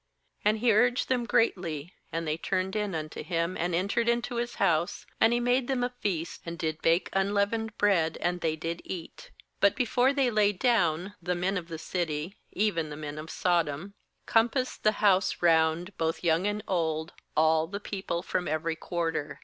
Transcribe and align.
3And 0.47 0.57
he 0.57 0.73
urged 0.73 1.09
them 1.09 1.27
greatly; 1.27 1.93
and 2.11 2.27
they 2.27 2.35
turned 2.35 2.75
in 2.75 2.95
unto 2.95 3.21
him, 3.21 3.55
and 3.55 3.75
entered 3.75 4.09
into 4.09 4.37
his 4.37 4.55
house; 4.55 5.05
and 5.19 5.31
he 5.31 5.39
made 5.39 5.67
them 5.67 5.83
a 5.83 5.93
feast, 5.99 6.41
and 6.43 6.57
did 6.57 6.81
bake 6.81 7.07
un 7.13 7.35
leavened 7.35 7.77
bread, 7.77 8.17
and 8.19 8.41
they 8.41 8.55
did 8.55 8.81
eat. 8.83 9.29
4But 9.61 9.75
before 9.75 10.11
thfiy 10.11 10.35
lay 10.35 10.53
down, 10.53 11.13
the 11.21 11.35
men 11.35 11.55
of 11.55 11.67
the 11.67 11.77
city, 11.77 12.35
even 12.51 12.89
the 12.89 12.97
men 12.97 13.19
of 13.19 13.29
Sodom, 13.29 13.93
compassed 14.25 14.81
the 14.81 14.93
house 15.03 15.39
round, 15.43 15.95
both 15.99 16.23
young 16.23 16.47
and 16.47 16.63
old, 16.67 17.13
all 17.37 17.67
the 17.67 17.79
people 17.79 18.23
from 18.23 18.47
every 18.47 18.75
quarter. 18.75 19.39